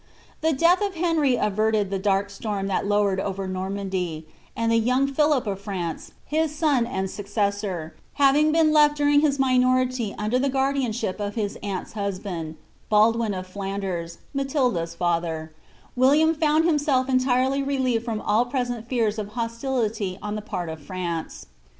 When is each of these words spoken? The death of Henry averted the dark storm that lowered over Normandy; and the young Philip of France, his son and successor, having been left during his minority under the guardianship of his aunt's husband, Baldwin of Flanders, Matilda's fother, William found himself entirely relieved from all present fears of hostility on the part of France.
The 0.41 0.51
death 0.51 0.81
of 0.81 0.95
Henry 0.95 1.35
averted 1.35 1.91
the 1.91 1.99
dark 1.99 2.31
storm 2.31 2.65
that 2.65 2.87
lowered 2.87 3.19
over 3.19 3.47
Normandy; 3.47 4.25
and 4.55 4.71
the 4.71 4.79
young 4.79 5.05
Philip 5.05 5.45
of 5.45 5.61
France, 5.61 6.13
his 6.25 6.55
son 6.55 6.87
and 6.87 7.07
successor, 7.07 7.93
having 8.13 8.51
been 8.51 8.73
left 8.73 8.97
during 8.97 9.19
his 9.21 9.37
minority 9.37 10.15
under 10.17 10.39
the 10.39 10.49
guardianship 10.49 11.19
of 11.19 11.35
his 11.35 11.55
aunt's 11.61 11.93
husband, 11.93 12.55
Baldwin 12.89 13.35
of 13.35 13.45
Flanders, 13.45 14.17
Matilda's 14.33 14.95
fother, 14.95 15.51
William 15.95 16.33
found 16.33 16.65
himself 16.65 17.07
entirely 17.07 17.61
relieved 17.61 18.03
from 18.03 18.21
all 18.21 18.45
present 18.47 18.87
fears 18.89 19.19
of 19.19 19.33
hostility 19.33 20.17
on 20.19 20.33
the 20.33 20.41
part 20.41 20.67
of 20.69 20.81
France. 20.81 21.45